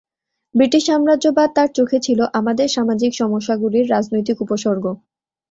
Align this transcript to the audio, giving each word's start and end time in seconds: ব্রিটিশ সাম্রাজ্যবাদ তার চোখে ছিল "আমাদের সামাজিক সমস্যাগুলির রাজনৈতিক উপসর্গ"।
ব্রিটিশ 0.55 0.83
সাম্রাজ্যবাদ 0.85 1.49
তার 1.55 1.69
চোখে 1.77 1.97
ছিল 2.01 2.19
"আমাদের 2.39 2.67
সামাজিক 2.69 3.11
সমস্যাগুলির 3.15 3.85
রাজনৈতিক 3.89 4.37
উপসর্গ"। 4.41 4.85